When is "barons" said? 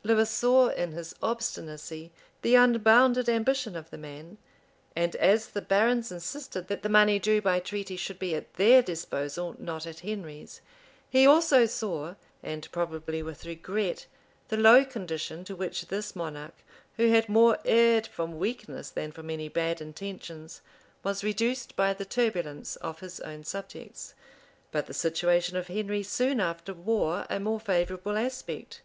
5.60-6.10